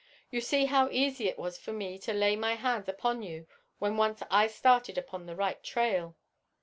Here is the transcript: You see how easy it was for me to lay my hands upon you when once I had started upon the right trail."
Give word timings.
You 0.31 0.41
see 0.41 0.65
how 0.65 0.89
easy 0.89 1.27
it 1.29 1.37
was 1.37 1.59
for 1.59 1.71
me 1.71 1.99
to 1.99 2.11
lay 2.11 2.35
my 2.35 2.55
hands 2.55 2.89
upon 2.89 3.21
you 3.21 3.45
when 3.77 3.97
once 3.97 4.23
I 4.31 4.41
had 4.47 4.51
started 4.51 4.97
upon 4.97 5.27
the 5.27 5.35
right 5.35 5.61
trail." 5.61 6.15